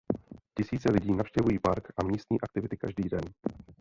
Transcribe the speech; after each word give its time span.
Tisíce 0.57 0.91
lidí 0.91 1.15
navštěvují 1.15 1.59
park 1.59 1.87
a 1.97 2.03
místní 2.03 2.41
aktivity 2.41 2.77
každý 2.77 3.03
den. 3.03 3.21